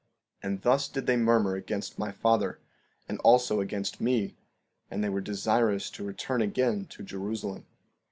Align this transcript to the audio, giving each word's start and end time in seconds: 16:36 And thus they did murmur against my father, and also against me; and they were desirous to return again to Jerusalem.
16:36 0.43 0.47
And 0.49 0.61
thus 0.63 0.87
they 0.87 1.01
did 1.01 1.17
murmur 1.19 1.55
against 1.55 1.99
my 1.99 2.11
father, 2.11 2.59
and 3.07 3.19
also 3.19 3.59
against 3.61 4.01
me; 4.01 4.35
and 4.89 5.03
they 5.03 5.09
were 5.09 5.21
desirous 5.21 5.91
to 5.91 6.03
return 6.03 6.41
again 6.41 6.85
to 6.87 7.03
Jerusalem. 7.03 7.67